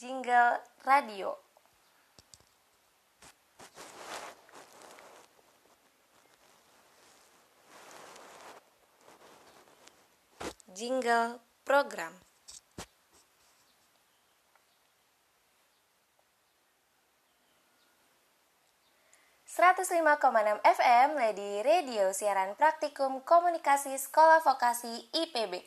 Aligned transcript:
Jingle 0.00 0.56
Radio 0.88 1.36
Jingle 10.72 11.36
Program 11.68 12.16
105,6 19.44 20.64
FM 20.64 21.08
Lady 21.20 21.60
Radio 21.60 22.16
siaran 22.16 22.56
praktikum 22.56 23.20
komunikasi 23.20 24.00
sekolah 24.00 24.40
vokasi 24.40 25.12
IPB. 25.12 25.60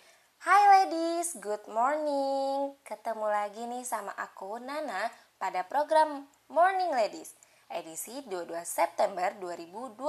Hai 0.43 0.59
ladies, 0.75 1.39
good 1.39 1.63
morning. 1.71 2.75
Ketemu 2.83 3.31
lagi 3.31 3.63
nih 3.63 3.87
sama 3.87 4.11
aku 4.11 4.59
Nana 4.59 5.07
pada 5.39 5.63
program 5.63 6.27
Morning 6.51 6.91
Ladies 6.91 7.31
edisi 7.71 8.11
22 8.27 8.51
September 8.67 9.31
2020. 9.39 10.03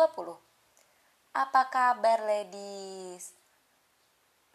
Apa 1.39 1.70
kabar 1.70 2.27
ladies? 2.27 3.30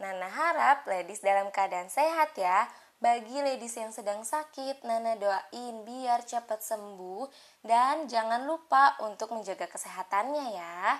Nana 0.04 0.28
harap 0.28 0.84
ladies 0.84 1.23
dalam 1.23 1.48
keadaan 1.48 1.88
sehat 1.88 2.36
ya. 2.36 2.68
Bagi 3.00 3.40
ladies 3.40 3.80
yang 3.80 3.96
sedang 3.96 4.28
sakit, 4.28 4.84
Nana 4.84 5.16
doain 5.16 5.88
biar 5.88 6.28
cepat 6.28 6.59
sembuh 6.59 7.32
dan 7.64 8.04
jangan 8.12 8.44
lupa 8.44 9.00
untuk 9.00 9.32
menjaga 9.32 9.72
kesehatannya 9.72 10.59
ya. 10.59 11.00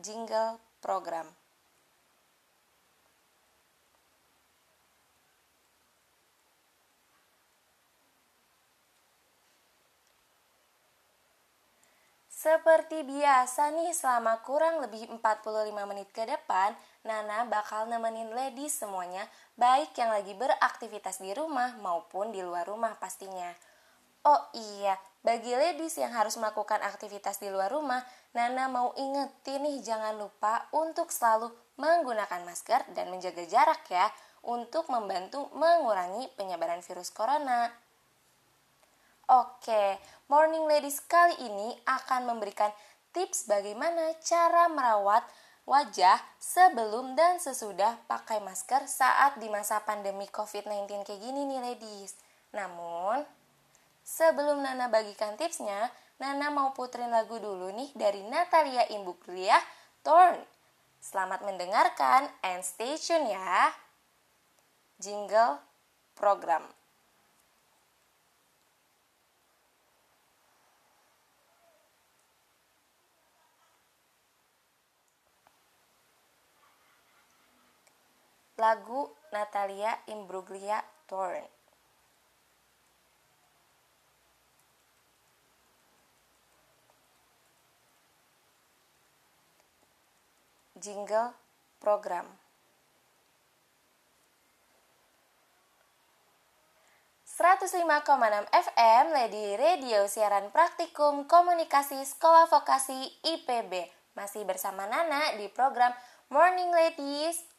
Jingle 0.00 0.56
program. 0.80 1.39
Seperti 12.40 13.04
biasa 13.04 13.68
nih 13.68 13.92
selama 13.92 14.40
kurang 14.40 14.80
lebih 14.80 15.12
45 15.12 15.76
menit 15.84 16.08
ke 16.08 16.24
depan, 16.24 16.72
Nana 17.04 17.44
bakal 17.44 17.84
nemenin 17.84 18.32
ladies 18.32 18.80
semuanya, 18.80 19.28
baik 19.60 19.92
yang 20.00 20.08
lagi 20.08 20.32
beraktivitas 20.32 21.20
di 21.20 21.36
rumah 21.36 21.76
maupun 21.84 22.32
di 22.32 22.40
luar 22.40 22.64
rumah 22.64 22.96
pastinya. 22.96 23.52
Oh 24.24 24.40
iya, 24.56 24.96
bagi 25.20 25.52
ladies 25.52 26.00
yang 26.00 26.16
harus 26.16 26.40
melakukan 26.40 26.80
aktivitas 26.80 27.44
di 27.44 27.52
luar 27.52 27.68
rumah, 27.68 28.00
Nana 28.32 28.72
mau 28.72 28.96
ingetin 28.96 29.60
nih 29.60 29.84
jangan 29.84 30.16
lupa 30.16 30.64
untuk 30.72 31.12
selalu 31.12 31.52
menggunakan 31.76 32.40
masker 32.48 32.88
dan 32.96 33.12
menjaga 33.12 33.44
jarak 33.44 33.84
ya, 33.92 34.08
untuk 34.48 34.88
membantu 34.88 35.52
mengurangi 35.52 36.32
penyebaran 36.40 36.80
virus 36.80 37.12
corona. 37.12 37.68
Oke, 39.30 40.02
Morning 40.26 40.66
Ladies 40.66 40.98
kali 41.06 41.38
ini 41.38 41.78
akan 41.86 42.34
memberikan 42.34 42.74
tips 43.14 43.46
bagaimana 43.46 44.18
cara 44.18 44.66
merawat 44.66 45.22
wajah 45.70 46.18
sebelum 46.42 47.14
dan 47.14 47.38
sesudah 47.38 47.94
pakai 48.10 48.42
masker 48.42 48.90
saat 48.90 49.38
di 49.38 49.46
masa 49.46 49.86
pandemi 49.86 50.26
COVID-19 50.34 51.06
kayak 51.06 51.22
gini 51.22 51.46
nih 51.46 51.62
ladies. 51.62 52.18
Namun, 52.50 53.22
sebelum 54.02 54.66
Nana 54.66 54.90
bagikan 54.90 55.38
tipsnya, 55.38 55.94
Nana 56.18 56.50
mau 56.50 56.74
puterin 56.74 57.14
lagu 57.14 57.38
dulu 57.38 57.70
nih 57.70 57.94
dari 57.94 58.26
Natalia 58.26 58.82
Imbuglia, 58.90 59.62
Torn. 60.02 60.42
Selamat 60.98 61.46
mendengarkan 61.46 62.26
and 62.42 62.66
stay 62.66 62.98
tune 62.98 63.30
ya. 63.30 63.70
Jingle 64.98 65.62
program. 66.18 66.79
Lagu 78.60 79.08
Natalia 79.32 79.96
Imbruglia 80.12 80.84
Torn. 81.08 81.40
Jingle 90.76 91.32
program. 91.80 92.28
enam 97.40 98.44
FM 98.52 99.04
Lady 99.16 99.56
Radio 99.56 100.04
siaran 100.04 100.52
praktikum 100.52 101.24
komunikasi 101.24 101.96
sekolah 102.04 102.52
vokasi 102.52 103.08
IPB 103.24 103.88
masih 104.12 104.44
bersama 104.44 104.84
Nana 104.84 105.40
di 105.40 105.48
program 105.48 105.92
Morning 106.28 106.68
Ladies. 106.68 107.49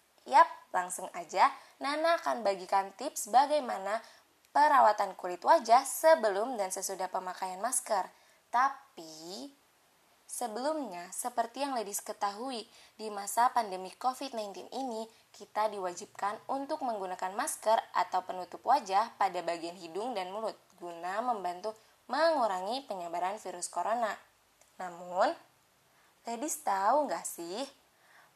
Langsung 0.91 1.07
aja, 1.16 1.47
Nana 1.79 2.19
akan 2.19 2.44
bagikan 2.44 2.91
tips 3.00 3.31
bagaimana 3.31 4.03
perawatan 4.52 5.16
kulit 5.16 5.40
wajah 5.40 5.88
sebelum 5.88 6.59
dan 6.59 6.68
sesudah 6.68 7.07
pemakaian 7.07 7.63
masker. 7.63 8.12
Tapi, 8.52 9.56
sebelumnya, 10.28 11.07
seperti 11.16 11.63
yang 11.63 11.80
ladies 11.80 12.03
ketahui, 12.03 12.68
di 13.00 13.07
masa 13.07 13.56
pandemi 13.56 13.88
COVID-19 13.96 14.68
ini, 14.68 15.07
kita 15.31 15.72
diwajibkan 15.72 16.35
untuk 16.51 16.84
menggunakan 16.84 17.40
masker 17.40 17.80
atau 17.96 18.28
penutup 18.28 18.59
wajah 18.68 19.16
pada 19.16 19.40
bagian 19.47 19.80
hidung 19.80 20.12
dan 20.12 20.28
mulut 20.28 20.59
guna 20.75 21.24
membantu 21.24 21.72
mengurangi 22.12 22.84
penyebaran 22.84 23.40
virus 23.40 23.72
corona. 23.72 24.12
Namun, 24.75 25.31
ladies 26.28 26.59
tahu 26.68 27.07
nggak 27.07 27.24
sih 27.24 27.63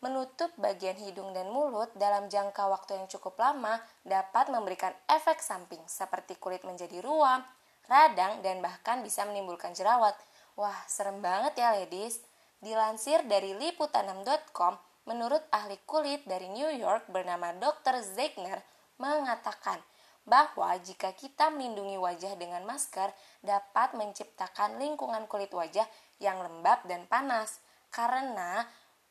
menutup 0.05 0.53
bagian 0.61 0.93
hidung 1.01 1.33
dan 1.33 1.49
mulut 1.49 1.89
dalam 1.97 2.29
jangka 2.29 2.69
waktu 2.69 3.01
yang 3.01 3.09
cukup 3.09 3.33
lama 3.41 3.81
dapat 4.05 4.53
memberikan 4.53 4.93
efek 5.09 5.41
samping 5.41 5.81
seperti 5.89 6.38
kulit 6.38 6.61
menjadi 6.61 7.01
ruam, 7.01 7.41
radang, 7.89 8.45
dan 8.45 8.61
bahkan 8.61 9.01
bisa 9.01 9.25
menimbulkan 9.25 9.73
jerawat. 9.73 10.13
Wah, 10.53 10.77
serem 10.85 11.25
banget 11.25 11.57
ya 11.57 11.73
ladies. 11.73 12.21
Dilansir 12.61 13.25
dari 13.25 13.57
liputanam.com, 13.57 14.77
menurut 15.09 15.41
ahli 15.49 15.81
kulit 15.89 16.21
dari 16.29 16.53
New 16.53 16.69
York 16.69 17.09
bernama 17.09 17.57
Dr. 17.57 18.05
Zegner 18.05 18.61
mengatakan 19.01 19.81
bahwa 20.25 20.73
jika 20.81 21.13
kita 21.13 21.53
melindungi 21.53 21.97
wajah 21.97 22.33
dengan 22.38 22.61
masker 22.65 23.13
dapat 23.45 23.94
menciptakan 23.94 24.81
lingkungan 24.81 25.25
kulit 25.29 25.53
wajah 25.53 25.85
yang 26.21 26.41
lembab 26.41 26.81
dan 26.89 27.05
panas 27.05 27.61
karena 27.94 28.65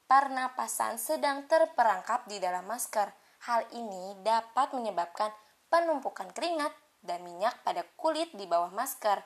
pernapasan 0.05 1.01
sedang 1.01 1.49
terperangkap 1.49 2.29
di 2.29 2.39
dalam 2.39 2.69
masker. 2.69 3.09
Hal 3.45 3.69
ini 3.77 4.17
dapat 4.25 4.73
menyebabkan 4.73 5.29
penumpukan 5.69 6.33
keringat 6.33 6.73
dan 7.05 7.21
minyak 7.21 7.61
pada 7.61 7.85
kulit 8.01 8.33
di 8.33 8.49
bawah 8.49 8.73
masker 8.73 9.21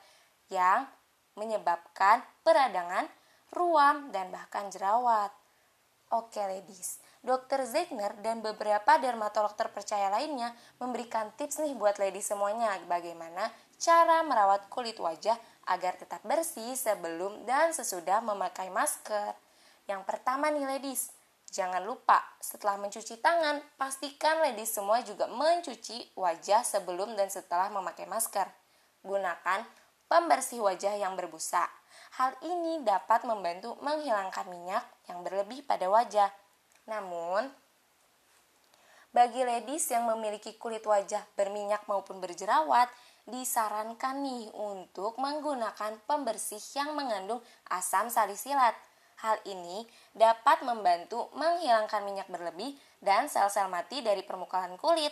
yang 0.51 0.91
menyebabkan 1.39 2.27
peradangan, 2.43 3.07
ruam, 3.55 4.11
dan 4.11 4.35
bahkan 4.35 4.67
jerawat. 4.75 5.31
Oke 6.09 6.41
ladies, 6.41 7.05
Dr. 7.21 7.69
Zegner 7.69 8.17
dan 8.25 8.41
beberapa 8.41 8.97
dermatolog 8.97 9.53
terpercaya 9.55 10.09
lainnya 10.09 10.57
memberikan 10.81 11.29
tips 11.37 11.61
nih 11.61 11.77
buat 11.77 12.01
ladies 12.01 12.33
semuanya 12.33 12.81
bagaimana 12.89 13.53
cara 13.77 14.25
merawat 14.25 14.73
kulit 14.73 14.97
wajah 14.97 15.37
agar 15.69 16.01
tetap 16.01 16.25
bersih 16.25 16.75
sebelum 16.75 17.45
dan 17.45 17.77
sesudah 17.77 18.25
memakai 18.25 18.73
masker. 18.73 19.37
Yang 19.89 20.05
pertama 20.05 20.53
nih 20.53 20.69
ladies, 20.69 21.09
jangan 21.49 21.81
lupa 21.81 22.21
setelah 22.45 22.77
mencuci 22.77 23.25
tangan, 23.25 23.65
pastikan 23.81 24.45
ladies 24.45 24.77
semua 24.77 25.01
juga 25.01 25.25
mencuci 25.33 26.13
wajah 26.13 26.61
sebelum 26.61 27.17
dan 27.17 27.33
setelah 27.33 27.73
memakai 27.73 28.05
masker. 28.05 28.45
Gunakan 29.01 29.65
pembersih 30.05 30.61
wajah 30.61 30.93
yang 31.01 31.17
berbusa. 31.17 31.65
Hal 32.21 32.37
ini 32.45 32.85
dapat 32.85 33.25
membantu 33.25 33.81
menghilangkan 33.81 34.45
minyak 34.53 34.85
yang 35.09 35.25
berlebih 35.25 35.65
pada 35.65 35.89
wajah. 35.89 36.29
Namun, 36.85 37.49
bagi 39.09 39.41
ladies 39.41 39.89
yang 39.89 40.05
memiliki 40.05 40.61
kulit 40.61 40.85
wajah 40.85 41.25
berminyak 41.33 41.89
maupun 41.89 42.21
berjerawat, 42.21 42.93
disarankan 43.25 44.21
nih 44.21 44.53
untuk 44.53 45.17
menggunakan 45.17 45.97
pembersih 46.05 46.61
yang 46.77 46.93
mengandung 46.93 47.41
asam 47.73 48.13
salisilat 48.13 48.77
Hal 49.19 49.43
ini 49.51 49.83
dapat 50.15 50.63
membantu 50.63 51.27
menghilangkan 51.35 52.07
minyak 52.07 52.31
berlebih 52.31 52.79
dan 53.03 53.27
sel-sel 53.27 53.67
mati 53.67 53.99
dari 53.99 54.23
permukaan 54.23 54.79
kulit. 54.79 55.11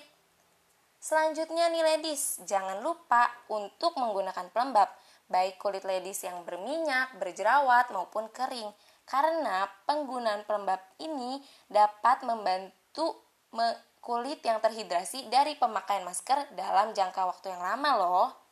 Selanjutnya 1.02 1.70
nih 1.70 1.82
ladies, 1.82 2.38
jangan 2.46 2.82
lupa 2.82 3.30
untuk 3.50 3.98
menggunakan 3.98 4.50
pelembab, 4.54 4.90
baik 5.26 5.58
kulit 5.58 5.82
ladies 5.82 6.22
yang 6.22 6.46
berminyak, 6.46 7.18
berjerawat 7.18 7.90
maupun 7.90 8.30
kering. 8.30 8.70
Karena 9.06 9.66
penggunaan 9.86 10.42
pelembab 10.46 10.82
ini 10.98 11.38
dapat 11.70 12.26
membantu 12.26 13.22
me 13.54 13.74
kulit 14.06 14.38
yang 14.46 14.62
terhidrasi 14.62 15.26
dari 15.26 15.58
pemakaian 15.58 16.06
masker 16.06 16.54
dalam 16.54 16.94
jangka 16.94 17.26
waktu 17.26 17.50
yang 17.50 17.62
lama 17.62 17.90
loh. 17.98 18.45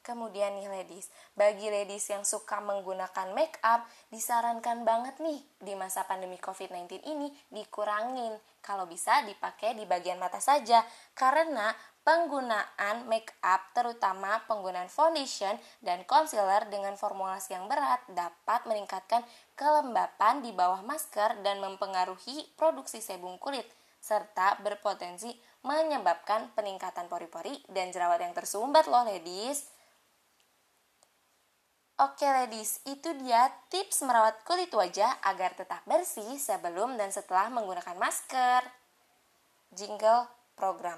Kemudian 0.00 0.56
nih 0.56 0.64
ladies, 0.72 1.12
bagi 1.36 1.68
ladies 1.68 2.08
yang 2.08 2.24
suka 2.24 2.56
menggunakan 2.64 3.36
make 3.36 3.60
up, 3.60 3.84
disarankan 4.08 4.80
banget 4.80 5.20
nih 5.20 5.44
di 5.60 5.76
masa 5.76 6.08
pandemi 6.08 6.40
COVID-19 6.40 7.04
ini 7.04 7.28
dikurangin. 7.52 8.32
Kalau 8.64 8.88
bisa 8.88 9.20
dipakai 9.28 9.76
di 9.76 9.84
bagian 9.84 10.16
mata 10.16 10.40
saja, 10.40 10.80
karena 11.12 11.76
penggunaan 12.00 13.04
make 13.12 13.36
up 13.44 13.60
terutama 13.76 14.40
penggunaan 14.48 14.88
foundation 14.88 15.52
dan 15.84 16.00
concealer 16.08 16.64
dengan 16.72 16.96
formulasi 16.96 17.52
yang 17.52 17.68
berat 17.68 18.00
dapat 18.08 18.64
meningkatkan 18.64 19.20
kelembapan 19.52 20.40
di 20.40 20.56
bawah 20.56 20.80
masker 20.80 21.44
dan 21.44 21.60
mempengaruhi 21.60 22.56
produksi 22.56 23.04
sebum 23.04 23.36
kulit 23.36 23.68
serta 24.00 24.56
berpotensi 24.64 25.28
menyebabkan 25.60 26.56
peningkatan 26.56 27.04
pori-pori 27.06 27.60
dan 27.68 27.92
jerawat 27.92 28.24
yang 28.24 28.32
tersumbat 28.32 28.88
loh 28.88 29.04
ladies. 29.04 29.68
Oke 32.00 32.24
ladies, 32.24 32.80
itu 32.88 33.12
dia 33.20 33.52
tips 33.68 34.00
merawat 34.08 34.40
kulit 34.48 34.72
wajah 34.72 35.20
agar 35.20 35.52
tetap 35.52 35.84
bersih 35.84 36.40
sebelum 36.40 36.96
dan 36.96 37.12
setelah 37.12 37.52
menggunakan 37.52 37.92
masker. 38.00 38.64
Jingle 39.76 40.24
program. 40.56 40.96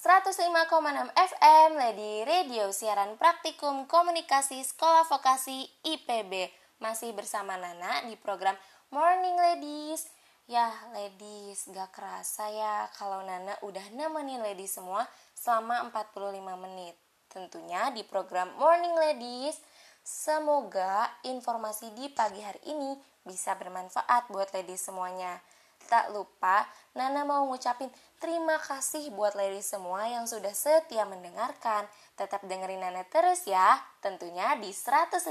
105,6 0.00 1.12
FM 1.12 1.70
Lady 1.76 2.24
Radio 2.24 2.72
siaran 2.72 3.20
praktikum 3.20 3.84
komunikasi 3.84 4.64
Sekolah 4.64 5.04
Vokasi 5.04 5.68
IPB 5.84 6.64
masih 6.76 7.12
bersama 7.16 7.56
Nana 7.56 8.04
di 8.04 8.16
program 8.20 8.56
Morning 8.92 9.36
Ladies. 9.36 10.08
Ya, 10.46 10.70
ladies, 10.94 11.66
gak 11.74 11.90
kerasa 11.90 12.46
ya 12.46 12.86
kalau 12.94 13.18
Nana 13.26 13.58
udah 13.66 13.82
nemenin 13.90 14.38
ladies 14.38 14.78
semua 14.78 15.02
selama 15.34 15.90
45 15.90 16.38
menit. 16.62 16.94
Tentunya 17.26 17.90
di 17.90 18.06
program 18.06 18.54
Morning 18.54 18.94
Ladies, 18.94 19.58
semoga 20.06 21.10
informasi 21.26 21.90
di 21.98 22.06
pagi 22.14 22.38
hari 22.38 22.62
ini 22.70 22.94
bisa 23.26 23.58
bermanfaat 23.58 24.30
buat 24.30 24.54
ladies 24.54 24.86
semuanya. 24.86 25.42
Tak 25.86 26.10
lupa, 26.10 26.66
Nana 26.98 27.22
mau 27.22 27.46
ngucapin 27.46 27.86
terima 28.18 28.58
kasih 28.58 29.14
buat 29.14 29.38
ladies 29.38 29.70
semua 29.70 30.02
yang 30.10 30.26
sudah 30.26 30.50
setia 30.50 31.06
mendengarkan. 31.06 31.86
Tetap 32.18 32.42
dengerin 32.42 32.82
Nana 32.82 33.06
terus 33.06 33.46
ya, 33.46 33.78
tentunya 34.02 34.58
di 34.58 34.74
105,6 34.74 35.30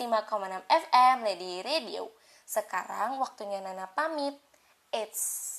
FM 0.68 1.18
Lady 1.28 1.60
Radio. 1.60 2.08
Sekarang 2.48 3.20
waktunya 3.20 3.60
Nana 3.60 3.92
pamit. 3.92 4.40
It's 4.96 5.56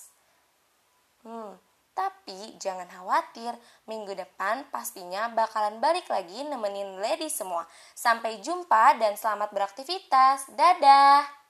Hmm, 1.26 1.58
tapi 1.90 2.54
jangan 2.62 2.86
khawatir, 2.86 3.50
minggu 3.90 4.14
depan 4.14 4.62
pastinya 4.70 5.26
bakalan 5.34 5.82
balik 5.82 6.06
lagi 6.06 6.46
nemenin 6.46 7.02
lady 7.02 7.26
semua. 7.26 7.66
Sampai 7.98 8.38
jumpa 8.38 8.94
dan 9.02 9.18
selamat 9.18 9.50
beraktivitas. 9.50 10.46
Dadah! 10.54 11.45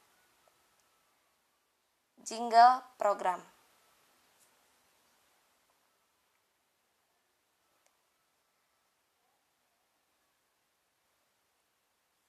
Jingle 2.27 2.83
program. 2.99 3.41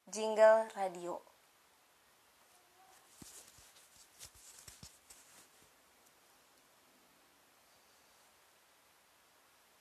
Jingle 0.05 0.69
radio. 0.75 1.36